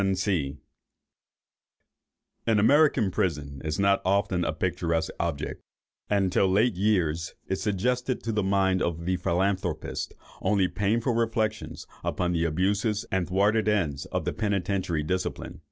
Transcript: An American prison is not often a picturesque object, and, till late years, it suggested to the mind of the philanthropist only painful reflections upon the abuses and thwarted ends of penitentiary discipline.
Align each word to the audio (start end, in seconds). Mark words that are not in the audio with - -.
An 0.03 0.17
American 2.57 3.11
prison 3.11 3.61
is 3.63 3.77
not 3.77 4.01
often 4.03 4.43
a 4.43 4.51
picturesque 4.51 5.11
object, 5.19 5.61
and, 6.09 6.31
till 6.31 6.47
late 6.47 6.73
years, 6.75 7.35
it 7.47 7.57
suggested 7.57 8.23
to 8.23 8.31
the 8.31 8.41
mind 8.41 8.81
of 8.81 9.05
the 9.05 9.17
philanthropist 9.17 10.15
only 10.41 10.67
painful 10.67 11.13
reflections 11.13 11.85
upon 12.03 12.31
the 12.31 12.45
abuses 12.45 13.05
and 13.11 13.27
thwarted 13.27 13.67
ends 13.67 14.05
of 14.07 14.25
penitentiary 14.37 15.03
discipline. 15.03 15.59